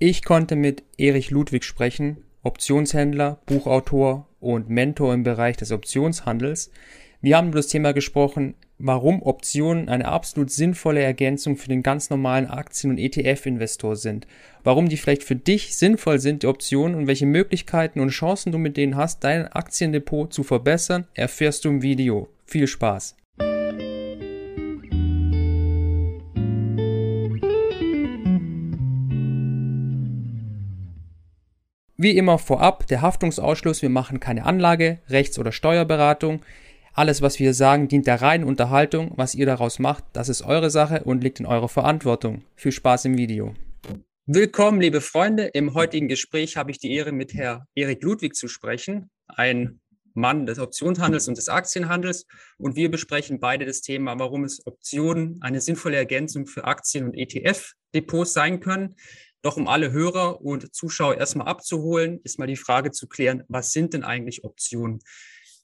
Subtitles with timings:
[0.00, 6.70] Ich konnte mit Erich Ludwig sprechen, Optionshändler, Buchautor und Mentor im Bereich des Optionshandels.
[7.20, 12.10] Wir haben über das Thema gesprochen, warum Optionen eine absolut sinnvolle Ergänzung für den ganz
[12.10, 14.28] normalen Aktien- und ETF-Investor sind.
[14.62, 18.58] Warum die vielleicht für dich sinnvoll sind, die Optionen und welche Möglichkeiten und Chancen du
[18.58, 22.28] mit denen hast, dein Aktiendepot zu verbessern, erfährst du im Video.
[22.46, 23.17] Viel Spaß!
[32.00, 36.42] Wie immer vorab der Haftungsausschluss, wir machen keine Anlage, Rechts- oder Steuerberatung.
[36.92, 39.10] Alles, was wir sagen, dient der reinen Unterhaltung.
[39.16, 42.44] Was ihr daraus macht, das ist eure Sache und liegt in eurer Verantwortung.
[42.54, 43.52] Viel Spaß im Video.
[44.26, 45.46] Willkommen, liebe Freunde.
[45.46, 49.80] Im heutigen Gespräch habe ich die Ehre, mit Herrn Erik Ludwig zu sprechen, ein
[50.14, 52.26] Mann des Optionshandels und des Aktienhandels.
[52.58, 57.14] Und wir besprechen beide das Thema, warum es Optionen eine sinnvolle Ergänzung für Aktien- und
[57.14, 58.94] ETF-Depots sein können.
[59.42, 63.72] Doch um alle Hörer und Zuschauer erstmal abzuholen, ist mal die Frage zu klären, was
[63.72, 65.00] sind denn eigentlich Optionen?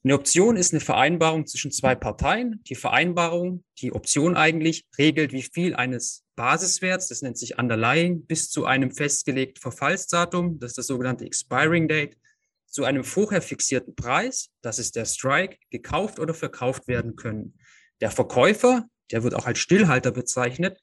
[0.04, 2.60] Eine Option ist eine Vereinbarung zwischen zwei Parteien.
[2.64, 8.50] Die Vereinbarung, die Option eigentlich, regelt, wie viel eines Basiswerts, das nennt sich Underlying, bis
[8.50, 12.18] zu einem festgelegten Verfallsdatum, das ist das sogenannte Expiring Date,
[12.66, 17.56] zu einem vorher fixierten Preis, das ist der Strike, gekauft oder verkauft werden können.
[18.02, 20.78] Der Verkäufer, der wird auch als Stillhalter bezeichnet,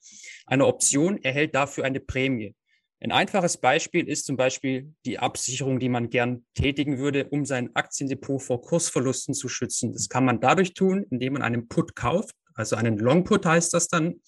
[0.46, 2.56] eine Option erhält dafür eine Prämie.
[3.02, 7.74] Ein einfaches Beispiel ist zum Beispiel die Absicherung, die man gern tätigen würde, um sein
[7.74, 9.92] Aktiendepot vor Kursverlusten zu schützen.
[9.92, 13.74] Das kann man dadurch tun, indem man einen Put kauft, also einen Long Put heißt
[13.74, 14.20] das dann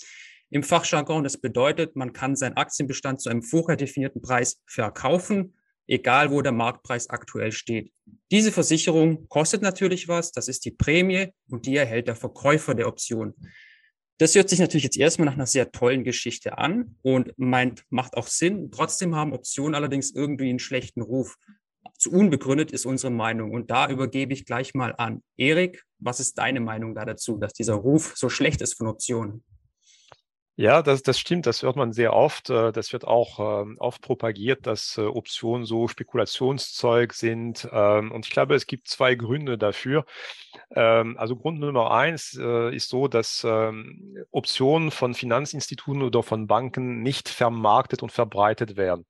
[0.50, 1.22] im Fachjargon.
[1.22, 5.54] Das bedeutet, man kann seinen Aktienbestand zu einem vorher definierten Preis verkaufen,
[5.86, 7.92] egal wo der Marktpreis aktuell steht.
[8.32, 12.88] Diese Versicherung kostet natürlich was, das ist die Prämie und die erhält der Verkäufer der
[12.88, 13.34] Option.
[14.18, 18.16] Das hört sich natürlich jetzt erstmal nach einer sehr tollen Geschichte an und meint, macht
[18.16, 18.70] auch Sinn.
[18.70, 21.36] Trotzdem haben Optionen allerdings irgendwie einen schlechten Ruf.
[21.98, 23.50] Zu unbegründet ist unsere Meinung.
[23.50, 25.22] Und da übergebe ich gleich mal an.
[25.36, 29.42] Erik, was ist deine Meinung da dazu, dass dieser Ruf so schlecht ist von Optionen?
[30.56, 32.48] Ja, das, das stimmt, das hört man sehr oft.
[32.48, 37.68] Äh, das wird auch ähm, oft propagiert, dass äh, Optionen so Spekulationszeug sind.
[37.72, 40.04] Ähm, und ich glaube, es gibt zwei Gründe dafür.
[40.70, 43.44] Ähm, also Grund Nummer eins äh, ist so, dass
[44.30, 49.06] Optionen von Finanzinstituten oder von Banken nicht vermarktet und verbreitet werden.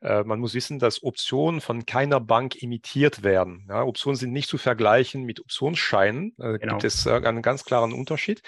[0.00, 3.66] Man muss wissen, dass Optionen von keiner Bank emittiert werden.
[3.70, 6.34] Ja, Optionen sind nicht zu vergleichen mit Optionsscheinen.
[6.36, 6.72] Da genau.
[6.72, 8.42] gibt es einen ganz klaren Unterschied.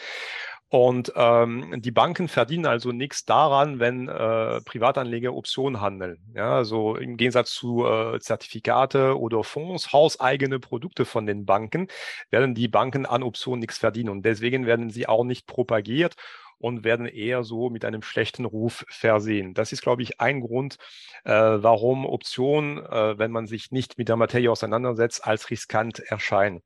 [0.68, 6.18] Und ähm, die Banken verdienen also nichts daran, wenn äh, Privatanleger Optionen handeln.
[6.34, 11.86] Ja, also im Gegensatz zu äh, Zertifikate oder Fonds, hauseigene Produkte von den Banken,
[12.30, 14.10] werden die Banken an Optionen nichts verdienen.
[14.10, 16.16] Und deswegen werden sie auch nicht propagiert
[16.58, 19.54] und werden eher so mit einem schlechten Ruf versehen.
[19.54, 20.78] Das ist, glaube ich, ein Grund,
[21.24, 26.62] äh, warum Optionen, äh, wenn man sich nicht mit der Materie auseinandersetzt, als riskant erscheinen.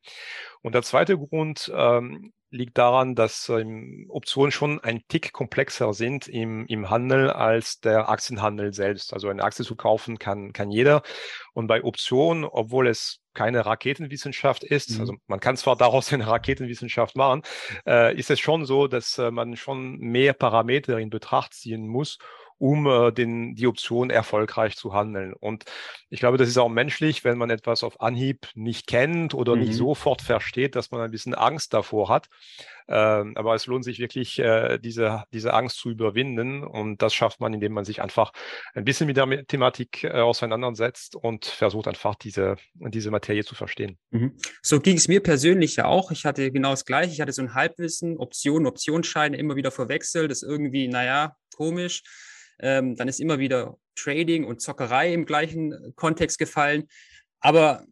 [0.62, 6.26] Und der zweite Grund, ähm, liegt daran, dass ähm, Optionen schon ein Tick komplexer sind
[6.26, 9.12] im, im Handel als der Aktienhandel selbst.
[9.12, 11.02] Also eine Aktie zu kaufen kann, kann jeder.
[11.52, 15.00] Und bei Optionen, obwohl es keine Raketenwissenschaft ist, mhm.
[15.00, 17.42] also man kann zwar daraus eine Raketenwissenschaft machen,
[17.86, 22.18] äh, ist es schon so, dass äh, man schon mehr Parameter in Betracht ziehen muss,
[22.60, 25.32] um äh, den, die Option erfolgreich zu handeln.
[25.32, 25.64] Und
[26.10, 29.62] ich glaube, das ist auch menschlich, wenn man etwas auf Anhieb nicht kennt oder mhm.
[29.62, 32.28] nicht sofort versteht, dass man ein bisschen Angst davor hat.
[32.86, 36.62] Ähm, aber es lohnt sich wirklich, äh, diese, diese Angst zu überwinden.
[36.62, 38.32] Und das schafft man, indem man sich einfach
[38.74, 43.96] ein bisschen mit der Thematik äh, auseinandersetzt und versucht einfach diese, diese Materie zu verstehen.
[44.10, 44.36] Mhm.
[44.60, 46.10] So ging es mir persönlich ja auch.
[46.10, 47.12] Ich hatte genau das Gleiche.
[47.12, 50.30] Ich hatte so ein Halbwissen, Optionen, Optionsscheine immer wieder verwechselt.
[50.30, 52.02] Das ist irgendwie, naja, komisch.
[52.62, 56.84] Ähm, dann ist immer wieder Trading und Zockerei im gleichen äh, Kontext gefallen.
[57.40, 57.84] Aber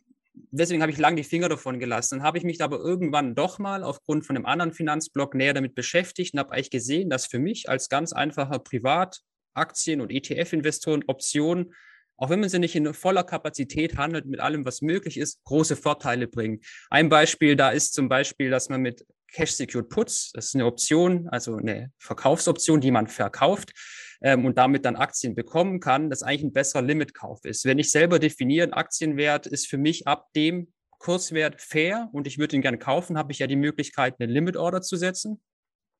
[0.51, 2.19] deswegen habe ich lange die Finger davon gelassen.
[2.19, 5.75] Dann habe ich mich aber irgendwann doch mal aufgrund von einem anderen Finanzblock näher damit
[5.75, 11.75] beschäftigt und habe eigentlich gesehen, dass für mich als ganz einfacher Privataktien- und ETF-Investoren Optionen,
[12.17, 15.77] auch wenn man sie nicht in voller Kapazität handelt, mit allem, was möglich ist, große
[15.77, 16.61] Vorteile bringen.
[16.91, 20.67] Ein Beispiel da ist zum Beispiel, dass man mit Cash Secured Puts, das ist eine
[20.67, 23.73] Option, also eine Verkaufsoption, die man verkauft,
[24.21, 27.65] ähm, und damit dann Aktien bekommen kann, das eigentlich ein besserer Limitkauf ist.
[27.65, 32.57] Wenn ich selber definiere, Aktienwert ist für mich ab dem Kurswert fair und ich würde
[32.57, 35.41] ihn gerne kaufen, habe ich ja die Möglichkeit, eine Limit Order zu setzen.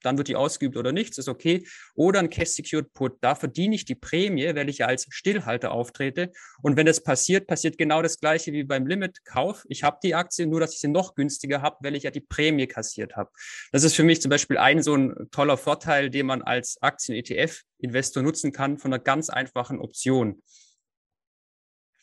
[0.03, 1.67] Dann wird die ausgeübt oder nichts, ist okay.
[1.95, 5.73] Oder ein Cash Secured Put, da verdiene ich die Prämie, weil ich ja als Stillhalter
[5.73, 6.33] auftrete.
[6.63, 9.65] Und wenn das passiert, passiert genau das gleiche wie beim Limit-Kauf.
[9.69, 12.21] Ich habe die Aktie, nur dass ich sie noch günstiger habe, weil ich ja die
[12.21, 13.31] Prämie kassiert habe.
[13.73, 18.23] Das ist für mich zum Beispiel ein so ein toller Vorteil, den man als Aktien-ETF-Investor
[18.23, 20.43] nutzen kann von einer ganz einfachen Option.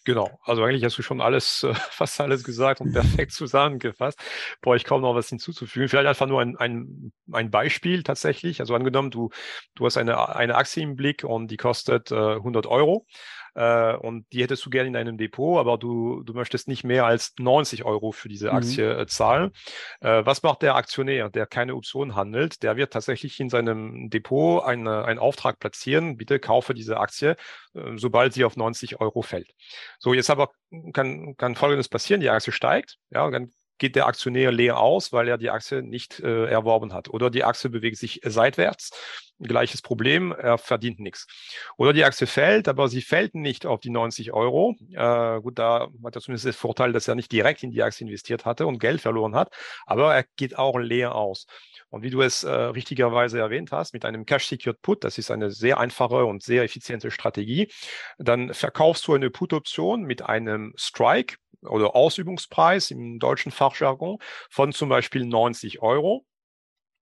[0.05, 4.19] Genau, also eigentlich hast du schon alles, äh, fast alles gesagt und perfekt zusammengefasst.
[4.61, 5.89] Brauche ich kaum noch was hinzuzufügen.
[5.89, 8.59] Vielleicht einfach nur ein, ein, ein Beispiel tatsächlich.
[8.59, 9.31] Also angenommen, du,
[9.73, 13.07] du hast eine, eine Aktie im Blick und die kostet äh, 100 Euro
[13.55, 17.05] äh, und die hättest du gerne in deinem Depot, aber du, du möchtest nicht mehr
[17.05, 18.55] als 90 Euro für diese mhm.
[18.55, 19.07] Aktie mhm.
[19.07, 19.51] zahlen.
[20.01, 22.61] Äh, was macht der Aktionär, der keine Option handelt?
[22.63, 27.35] Der wird tatsächlich in seinem Depot eine, einen Auftrag platzieren, bitte kaufe diese Aktie,
[27.73, 29.51] äh, sobald sie auf 90 Euro fällt.
[29.99, 30.51] So, jetzt aber
[30.93, 35.27] kann, kann Folgendes passieren, die Aktie steigt, ja, dann geht der Aktionär leer aus, weil
[35.27, 37.09] er die Aktie nicht äh, erworben hat.
[37.09, 38.91] Oder die Aktie bewegt sich seitwärts.
[39.39, 41.27] Gleiches Problem, er verdient nichts.
[41.75, 44.75] Oder die Aktie fällt, aber sie fällt nicht auf die 90 Euro.
[44.93, 48.07] Äh, gut, da hat er zumindest den Vorteil, dass er nicht direkt in die Aktie
[48.07, 49.53] investiert hatte und Geld verloren hat,
[49.85, 51.47] aber er geht auch leer aus.
[51.89, 55.51] Und wie du es äh, richtigerweise erwähnt hast, mit einem Cash-Secured Put, das ist eine
[55.51, 57.69] sehr einfache und sehr effiziente Strategie,
[58.17, 61.35] dann verkaufst du eine Put-Option mit einem Strike,
[61.67, 64.17] oder Ausübungspreis im deutschen Fachjargon
[64.49, 66.25] von zum Beispiel 90 Euro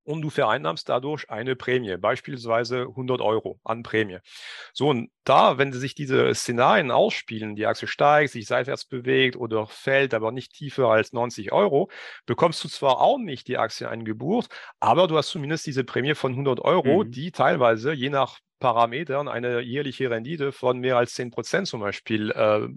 [0.06, 4.20] und du vereinnahmst dadurch eine Prämie, beispielsweise 100 Euro an Prämie.
[4.74, 9.66] So, und da, wenn sich diese Szenarien ausspielen, die Aktie steigt, sich seitwärts bewegt oder
[9.68, 11.90] fällt, aber nicht tiefer als 90 Euro,
[12.26, 16.34] bekommst du zwar auch nicht die Aktie eingebucht, aber du hast zumindest diese Prämie von
[16.34, 17.12] 100 Euro, mhm.
[17.12, 22.32] die teilweise je nach Parametern eine jährliche Rendite von mehr als 10 Prozent zum Beispiel
[22.32, 22.70] äh, äh,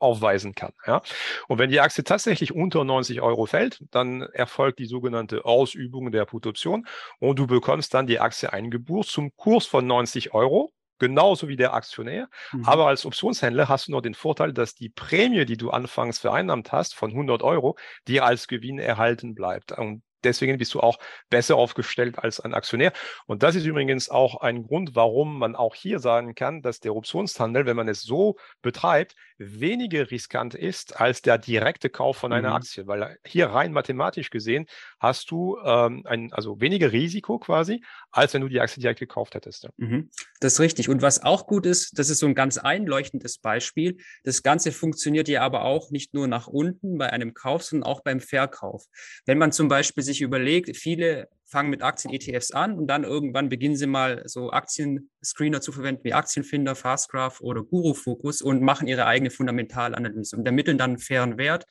[0.00, 0.72] aufweisen kann.
[0.86, 1.02] Ja?
[1.48, 6.24] Und wenn die Aktie tatsächlich unter 90 Euro fällt, dann erfolgt die sogenannte Ausübung der
[6.24, 6.86] Put-Option
[7.18, 11.74] und du bekommst dann die Aktie eingebucht zum Kurs von 90 Euro genauso wie der
[11.74, 12.28] Aktionär.
[12.52, 12.64] Mhm.
[12.64, 16.72] Aber als Optionshändler hast du nur den Vorteil, dass die Prämie, die du anfangs vereinnahmt
[16.72, 17.76] hast, von 100 Euro,
[18.08, 19.72] dir als Gewinn erhalten bleibt.
[19.72, 20.98] Und deswegen bist du auch
[21.30, 22.92] besser aufgestellt als ein Aktionär.
[23.26, 26.94] Und das ist übrigens auch ein Grund, warum man auch hier sagen kann, dass der
[26.94, 29.14] Optionshandel, wenn man es so betreibt,
[29.60, 32.56] weniger riskant ist als der direkte Kauf von einer mhm.
[32.56, 34.66] Aktie, weil hier rein mathematisch gesehen
[35.00, 39.34] hast du ähm, ein, also weniger Risiko quasi, als wenn du die Aktie direkt gekauft
[39.34, 39.68] hättest.
[39.76, 40.10] Mhm.
[40.40, 40.88] Das ist richtig.
[40.88, 43.98] Und was auch gut ist, das ist so ein ganz einleuchtendes Beispiel.
[44.24, 48.02] Das Ganze funktioniert ja aber auch nicht nur nach unten bei einem Kauf, sondern auch
[48.02, 48.86] beim Verkauf.
[49.26, 53.76] Wenn man zum Beispiel sich überlegt, viele fangen mit Aktien-ETFs an und dann irgendwann beginnen
[53.76, 59.06] sie mal so Aktienscreener zu verwenden wie Aktienfinder, Fastgraph oder Guru Focus und machen ihre
[59.06, 61.66] eigene Fundamentalanalyse und ermitteln dann einen fairen Wert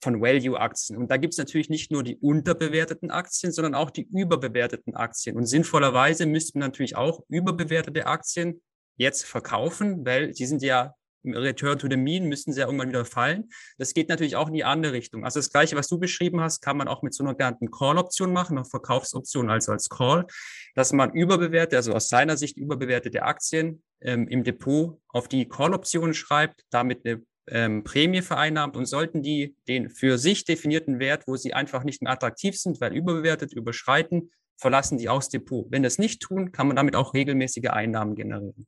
[0.00, 0.96] von Value-Aktien.
[0.96, 5.36] Und da gibt es natürlich nicht nur die unterbewerteten Aktien, sondern auch die überbewerteten Aktien.
[5.36, 8.62] Und sinnvollerweise müsste man natürlich auch überbewertete Aktien
[8.96, 13.04] jetzt verkaufen, weil die sind ja Return to the Mean müssen sie ja irgendwann wieder
[13.04, 13.48] fallen.
[13.78, 15.24] Das geht natürlich auch in die andere Richtung.
[15.24, 18.32] Also das Gleiche, was du beschrieben hast, kann man auch mit so einer genannten Call-Option
[18.32, 20.26] machen, einer Verkaufsoption, also als Call,
[20.74, 26.14] dass man überbewertete, also aus seiner Sicht überbewertete Aktien ähm, im Depot auf die Call-Option
[26.14, 31.36] schreibt, damit eine ähm, Prämie vereinnahmt und sollten die den für sich definierten Wert, wo
[31.36, 35.66] sie einfach nicht mehr attraktiv sind, weil überbewertet, überschreiten, verlassen die aus Depot.
[35.70, 38.66] Wenn das nicht tun, kann man damit auch regelmäßige Einnahmen generieren.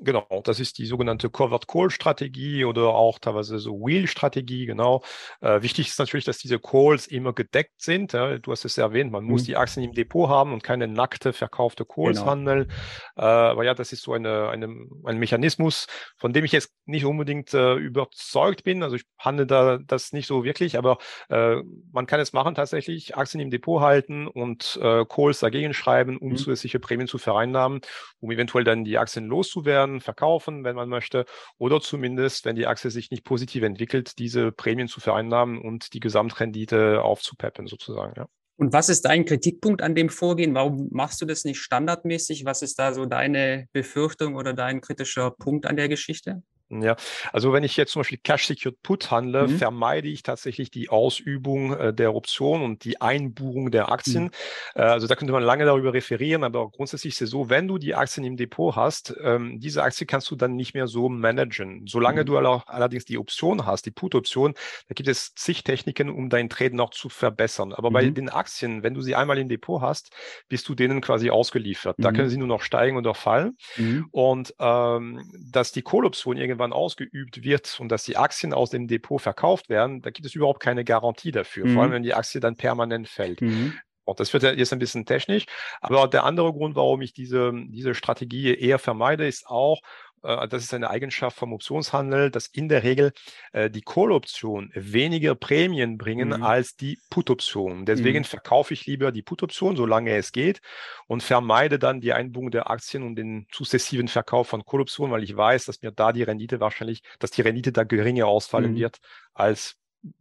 [0.00, 5.04] Genau, das ist die sogenannte Covered Call Strategie oder auch teilweise so Wheel Strategie, genau.
[5.40, 8.12] Äh, wichtig ist natürlich, dass diese Calls immer gedeckt sind.
[8.12, 8.38] Ja.
[8.38, 9.30] Du hast es erwähnt, man mhm.
[9.30, 12.30] muss die Aktien im Depot haben und keine nackte verkaufte Calls genau.
[12.32, 12.72] handeln.
[13.16, 14.66] Äh, aber ja, das ist so eine, eine,
[15.04, 15.86] ein Mechanismus,
[16.16, 18.82] von dem ich jetzt nicht unbedingt äh, überzeugt bin.
[18.82, 20.98] Also ich handle da das nicht so wirklich, aber
[21.28, 26.16] äh, man kann es machen tatsächlich, Aktien im Depot halten und äh, Calls dagegen schreiben,
[26.16, 26.36] um mhm.
[26.36, 27.80] zusätzliche Prämien zu vereinnahmen,
[28.18, 31.24] um eventuell dann die Aktien loszuwerden werden, verkaufen, wenn man möchte,
[31.58, 36.00] oder zumindest, wenn die Aktie sich nicht positiv entwickelt, diese Prämien zu vereinnahmen und die
[36.00, 38.14] Gesamtrendite aufzupeppen sozusagen.
[38.16, 38.26] Ja.
[38.56, 40.54] Und was ist dein Kritikpunkt an dem Vorgehen?
[40.54, 42.44] Warum machst du das nicht standardmäßig?
[42.44, 46.42] Was ist da so deine Befürchtung oder dein kritischer Punkt an der Geschichte?
[46.70, 46.96] Ja,
[47.32, 49.58] also wenn ich jetzt zum Beispiel Cash Secured Put handle, mhm.
[49.58, 54.24] vermeide ich tatsächlich die Ausübung äh, der Option und die Einbuchung der Aktien.
[54.24, 54.30] Mhm.
[54.74, 57.78] Äh, also da könnte man lange darüber referieren, aber grundsätzlich ist es so, wenn du
[57.78, 61.86] die Aktien im Depot hast, ähm, diese Aktie kannst du dann nicht mehr so managen.
[61.86, 62.26] Solange mhm.
[62.26, 64.54] du allerdings die Option hast, die Put-Option,
[64.88, 67.72] da gibt es zig Techniken, um dein Trade noch zu verbessern.
[67.72, 68.14] Aber bei mhm.
[68.14, 70.10] den Aktien, wenn du sie einmal im Depot hast,
[70.48, 71.96] bist du denen quasi ausgeliefert.
[71.98, 72.30] Da können mhm.
[72.30, 73.56] sie nur noch steigen oder fallen.
[73.76, 74.08] Mhm.
[74.10, 78.88] Und ähm, dass die Call-Option irgendwann irgendwann ausgeübt wird und dass die Aktien aus dem
[78.88, 81.74] Depot verkauft werden, da gibt es überhaupt keine Garantie dafür, mhm.
[81.74, 83.40] vor allem wenn die Aktie dann permanent fällt.
[83.40, 83.74] Mhm.
[84.06, 85.46] Auch das wird jetzt ein bisschen technisch.
[85.80, 89.80] Aber der andere Grund, warum ich diese, diese Strategie eher vermeide, ist auch,
[90.24, 93.12] das ist eine Eigenschaft vom Optionshandel, dass in der Regel
[93.52, 96.42] äh, die Call-Optionen weniger Prämien bringen mhm.
[96.42, 97.84] als die Put-Optionen.
[97.84, 98.24] Deswegen mhm.
[98.24, 100.60] verkaufe ich lieber die Put-Option, solange es geht,
[101.06, 105.36] und vermeide dann die Einbuchung der Aktien und den sukzessiven Verkauf von Call-Optionen, weil ich
[105.36, 108.76] weiß, dass mir da die Rendite wahrscheinlich, dass die Rendite da geringer ausfallen mhm.
[108.76, 108.98] wird
[109.34, 109.76] als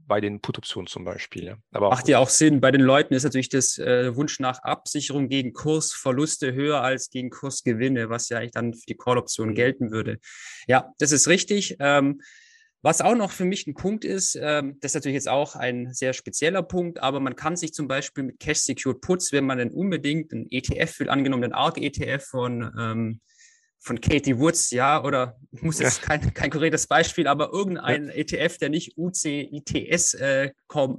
[0.07, 1.45] bei den Put-Optionen zum Beispiel.
[1.45, 1.57] Ja.
[1.71, 2.61] Aber Macht ja auch Sinn.
[2.61, 7.29] Bei den Leuten ist natürlich das äh, Wunsch nach Absicherung gegen Kursverluste höher als gegen
[7.29, 9.55] Kursgewinne, was ja eigentlich dann für die Call-Option mhm.
[9.55, 10.19] gelten würde.
[10.67, 11.77] Ja, das ist richtig.
[11.79, 12.21] Ähm,
[12.81, 15.93] was auch noch für mich ein Punkt ist, ähm, das ist natürlich jetzt auch ein
[15.93, 19.57] sehr spezieller Punkt, aber man kann sich zum Beispiel mit Cash Secured Puts, wenn man
[19.57, 23.21] denn unbedingt einen ETF will, angenommen den ARC ETF von ähm,
[23.83, 26.07] von Katie Woods, ja, oder muss jetzt ja.
[26.07, 28.13] kein, kein konkretes Beispiel, aber irgendein ja.
[28.13, 30.51] ETF, der nicht UCITS äh,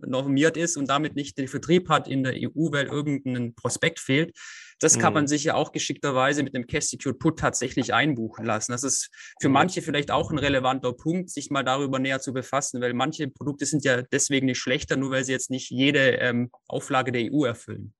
[0.06, 4.36] normiert ist und damit nicht den Vertrieb hat in der EU, weil irgendein Prospekt fehlt.
[4.80, 5.14] Das kann mhm.
[5.14, 8.72] man sich ja auch geschickterweise mit dem Cash Secured Put tatsächlich einbuchen lassen.
[8.72, 9.08] Das ist
[9.40, 13.28] für manche vielleicht auch ein relevanter Punkt, sich mal darüber näher zu befassen, weil manche
[13.28, 17.32] Produkte sind ja deswegen nicht schlechter, nur weil sie jetzt nicht jede ähm, Auflage der
[17.32, 17.94] EU erfüllen.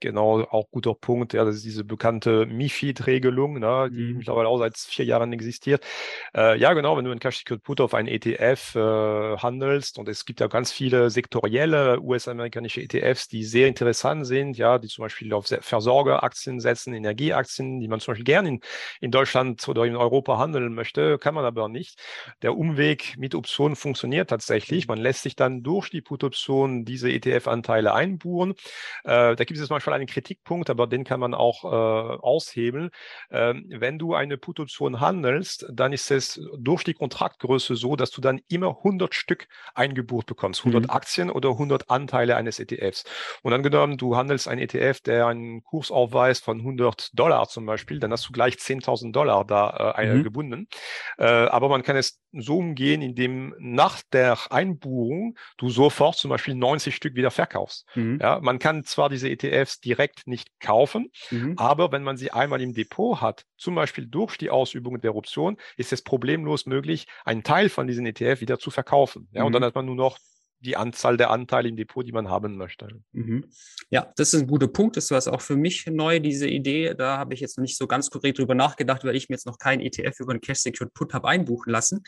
[0.00, 1.32] Genau, auch guter Punkt.
[1.32, 4.18] Ja, das ist diese bekannte MIFID-Regelung, ne, die mhm.
[4.18, 5.82] mittlerweile auch seit vier Jahren existiert.
[6.34, 10.06] Äh, ja, genau, wenn du ein Cash Secured Put auf einen ETF äh, handelst und
[10.08, 15.02] es gibt ja ganz viele sektorielle US-amerikanische ETFs, die sehr interessant sind, ja, die zum
[15.02, 18.60] Beispiel auf Versorgeraktien setzen, Energieaktien, die man zum Beispiel gerne in,
[19.00, 21.98] in Deutschland oder in Europa handeln möchte, kann man aber nicht.
[22.42, 24.88] Der Umweg mit Optionen funktioniert tatsächlich.
[24.88, 28.52] Man lässt sich dann durch die Put-Option diese ETF-Anteile einbuchen.
[29.04, 32.90] Äh, da gibt es zum Beispiel einen Kritikpunkt, aber den kann man auch äh, aushebeln.
[33.30, 38.20] Ähm, wenn du eine Put-Option handelst, dann ist es durch die Kontraktgröße so, dass du
[38.20, 40.90] dann immer 100 Stück eingebucht bekommst, 100 mhm.
[40.90, 43.04] Aktien oder 100 Anteile eines ETFs.
[43.42, 47.98] Und angenommen, du handelst einen ETF, der einen Kurs aufweist von 100 Dollar zum Beispiel,
[47.98, 50.22] dann hast du gleich 10.000 Dollar da äh, mhm.
[50.22, 50.68] gebunden.
[51.18, 56.54] Äh, aber man kann es so umgehen, indem nach der Einbuchung du sofort zum Beispiel
[56.54, 57.86] 90 Stück wieder verkaufst.
[57.94, 58.18] Mhm.
[58.20, 61.54] Ja, man kann zwar diese ETFs direkt nicht kaufen, mhm.
[61.56, 65.56] aber wenn man sie einmal im Depot hat, zum Beispiel durch die Ausübung der Option,
[65.76, 69.28] ist es problemlos möglich, einen Teil von diesen ETF wieder zu verkaufen.
[69.32, 69.46] Ja, mhm.
[69.46, 70.18] und dann hat man nur noch
[70.60, 72.88] die Anzahl der Anteile im Depot, die man haben möchte.
[73.12, 73.44] Mhm.
[73.90, 74.96] Ja, das ist ein guter Punkt.
[74.96, 76.94] Das war auch für mich neu, diese Idee.
[76.94, 79.46] Da habe ich jetzt noch nicht so ganz konkret drüber nachgedacht, weil ich mir jetzt
[79.46, 82.02] noch kein ETF über einen Cash Secured Put habe einbuchen lassen.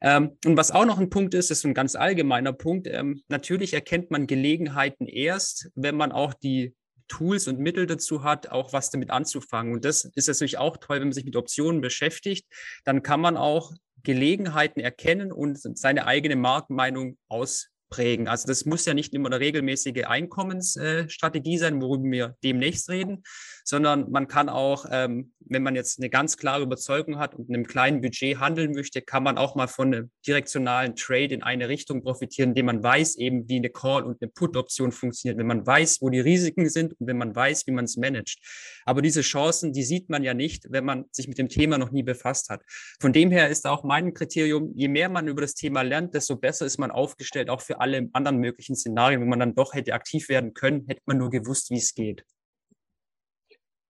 [0.00, 2.88] Ähm, und was auch noch ein Punkt ist, ist ein ganz allgemeiner Punkt.
[2.88, 6.74] Ähm, natürlich erkennt man Gelegenheiten erst, wenn man auch die
[7.12, 9.74] Tools und Mittel dazu hat, auch was damit anzufangen.
[9.74, 12.46] Und das ist natürlich auch toll, wenn man sich mit Optionen beschäftigt.
[12.84, 18.26] Dann kann man auch Gelegenheiten erkennen und seine eigene Marktmeinung aus prägen.
[18.28, 23.22] Also das muss ja nicht immer eine regelmäßige Einkommensstrategie sein, worüber wir demnächst reden,
[23.64, 27.66] sondern man kann auch, ähm, wenn man jetzt eine ganz klare Überzeugung hat und einem
[27.66, 32.02] kleinen Budget handeln möchte, kann man auch mal von einem direktionalen Trade in eine Richtung
[32.02, 35.98] profitieren, indem man weiß eben, wie eine Call- und eine Put-Option funktioniert, wenn man weiß,
[36.00, 38.38] wo die Risiken sind und wenn man weiß, wie man es managt.
[38.84, 41.90] Aber diese Chancen, die sieht man ja nicht, wenn man sich mit dem Thema noch
[41.90, 42.62] nie befasst hat.
[43.00, 46.36] Von dem her ist auch mein Kriterium, je mehr man über das Thema lernt, desto
[46.36, 49.94] besser ist man aufgestellt, auch für alle anderen möglichen Szenarien, wo man dann doch hätte
[49.94, 52.24] aktiv werden können, hätte man nur gewusst, wie es geht.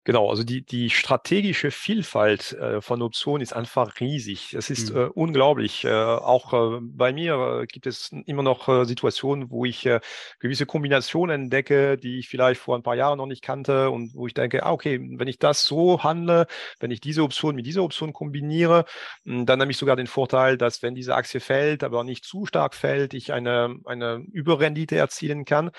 [0.05, 4.53] Genau, also die, die strategische Vielfalt äh, von Optionen ist einfach riesig.
[4.53, 5.01] Es ist mhm.
[5.01, 5.85] äh, unglaublich.
[5.85, 9.89] Äh, auch äh, bei mir äh, gibt es immer noch äh, Situationen, wo ich
[10.41, 14.27] gewisse Kombinationen entdecke, die ich vielleicht vor ein paar Jahren noch nicht kannte und wo
[14.27, 16.47] ich denke, ah, okay, wenn ich das so handle,
[16.81, 18.87] wenn ich diese Option mit dieser Option kombiniere,
[19.25, 22.45] hm, dann habe ich sogar den Vorteil, dass wenn diese Aktie fällt, aber nicht zu
[22.45, 25.71] stark fällt, ich eine, eine Überrendite erzielen kann.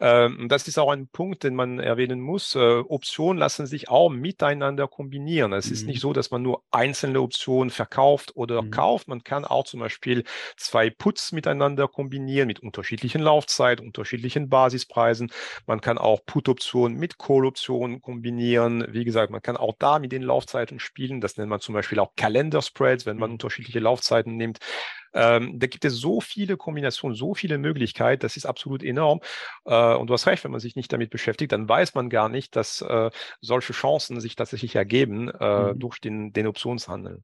[0.00, 2.54] Ähm, das ist auch ein Punkt, den man erwähnen muss.
[2.56, 5.52] Optionen lassen sich auch miteinander kombinieren.
[5.54, 5.72] Es mhm.
[5.72, 6.00] ist nicht mhm.
[6.00, 8.70] so, dass man nur einzelne Optionen verkauft oder mhm.
[8.70, 9.08] kauft.
[9.08, 10.24] Man kann auch zum Beispiel
[10.56, 15.32] zwei Puts miteinander kombinieren mit unterschiedlichen Laufzeiten, unterschiedlichen Basispreisen.
[15.66, 18.86] Man kann auch Put-Optionen mit Call-Optionen kombinieren.
[18.90, 21.20] Wie gesagt, man kann auch da mit den Laufzeiten spielen.
[21.22, 23.34] Das nennt man zum Beispiel auch Kalender-Spreads, wenn man mhm.
[23.34, 24.58] unterschiedliche Laufzeiten nimmt.
[25.12, 29.20] Ähm, da gibt es so viele Kombinationen, so viele Möglichkeiten, das ist absolut enorm.
[29.64, 32.28] Äh, und du hast recht, wenn man sich nicht damit beschäftigt, dann weiß man gar
[32.28, 35.78] nicht, dass äh, solche Chancen sich tatsächlich ergeben äh, mhm.
[35.78, 37.22] durch den, den Optionshandel.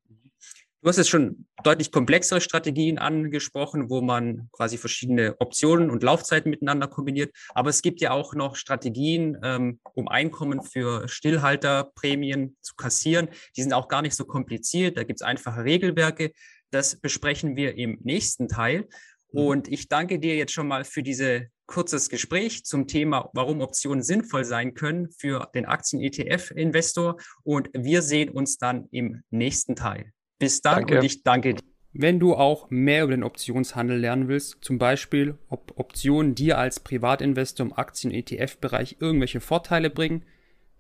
[0.87, 6.49] Du hast jetzt schon deutlich komplexere Strategien angesprochen, wo man quasi verschiedene Optionen und Laufzeiten
[6.49, 7.35] miteinander kombiniert.
[7.55, 13.29] Aber es gibt ja auch noch Strategien, ähm, um Einkommen für Stillhalterprämien zu kassieren.
[13.57, 14.97] Die sind auch gar nicht so kompliziert.
[14.97, 16.31] Da gibt es einfache Regelwerke.
[16.71, 18.89] Das besprechen wir im nächsten Teil.
[19.33, 19.41] Mhm.
[19.41, 24.03] Und ich danke dir jetzt schon mal für diese kurzes Gespräch zum Thema, warum Optionen
[24.03, 27.17] sinnvoll sein können für den Aktien-ETF-Investor.
[27.43, 30.13] Und wir sehen uns dann im nächsten Teil.
[30.39, 30.99] Bis dann danke.
[30.99, 31.63] und ich danke dir.
[31.99, 36.81] Wenn du auch mehr über den Optionshandel lernen willst, zum Beispiel, ob Optionen dir als
[36.81, 40.27] Privatinvestor im Aktien-ETF-Bereich irgendwelche Vorteile bringen,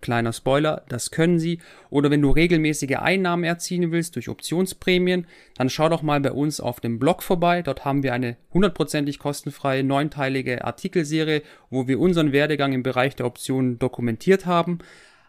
[0.01, 1.59] Kleiner Spoiler, das können sie.
[1.91, 5.27] Oder wenn du regelmäßige Einnahmen erzielen willst durch Optionsprämien,
[5.57, 7.63] dann schau doch mal bei uns auf dem Blog vorbei.
[7.63, 13.27] Dort haben wir eine hundertprozentig kostenfreie neunteilige Artikelserie, wo wir unseren Werdegang im Bereich der
[13.27, 14.79] Optionen dokumentiert haben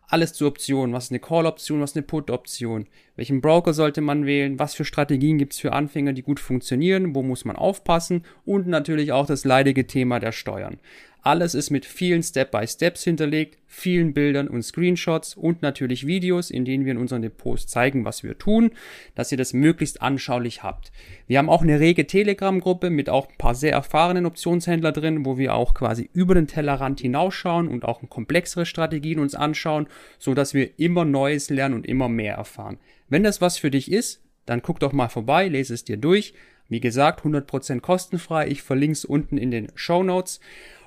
[0.08, 0.94] alles zu Optionen.
[0.94, 2.88] Was ist eine Call-Option, was ist eine Put-Option?
[3.16, 4.58] Welchen Broker sollte man wählen?
[4.58, 7.14] Was für Strategien gibt es für Anfänger, die gut funktionieren?
[7.14, 8.24] Wo muss man aufpassen?
[8.46, 10.80] Und natürlich auch das leidige Thema der Steuern.
[11.28, 16.86] Alles ist mit vielen Step-by-Steps hinterlegt, vielen Bildern und Screenshots und natürlich Videos, in denen
[16.86, 18.72] wir in unseren Depots zeigen, was wir tun,
[19.14, 20.94] dass ihr das möglichst anschaulich habt.
[21.28, 25.38] Wir haben auch eine rege Telegram-Gruppe mit auch ein paar sehr erfahrenen Optionshändler drin, wo
[25.38, 29.88] wir auch quasi über den Tellerrand hinausschauen und auch komplexere Strategien uns anschauen,
[30.20, 32.78] so dass wir immer Neues lernen und immer mehr erfahren.
[33.10, 36.34] Wenn das was für dich ist, dann guck doch mal vorbei, lese es dir durch.
[36.70, 38.48] Wie gesagt, 100% kostenfrei.
[38.48, 40.40] Ich verlinke es unten in den Show Notes.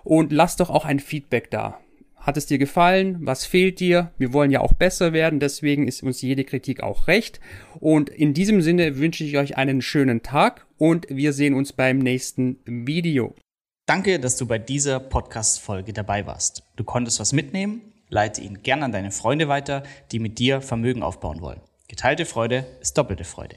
[0.05, 1.81] Und lass doch auch ein Feedback da.
[2.17, 3.19] Hat es dir gefallen?
[3.21, 4.13] Was fehlt dir?
[4.19, 7.41] Wir wollen ja auch besser werden, deswegen ist uns jede Kritik auch recht.
[7.81, 11.99] Und in diesem Sinne wünsche ich euch einen schönen Tag und wir sehen uns beim
[11.99, 13.35] nächsten Video.
[13.87, 16.63] Danke, dass du bei dieser Podcast-Folge dabei warst.
[16.77, 17.81] Du konntest was mitnehmen?
[18.11, 21.61] Leite ihn gern an deine Freunde weiter, die mit dir Vermögen aufbauen wollen.
[21.89, 23.57] Geteilte Freude ist doppelte Freude.